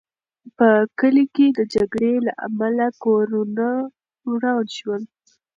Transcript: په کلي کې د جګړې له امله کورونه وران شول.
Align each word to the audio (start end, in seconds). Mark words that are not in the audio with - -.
په 0.57 0.69
کلي 0.99 1.25
کې 1.35 1.47
د 1.57 1.59
جګړې 1.75 2.13
له 2.25 2.33
امله 2.47 2.87
کورونه 3.03 3.65
وران 4.29 4.63
شول. 4.77 5.01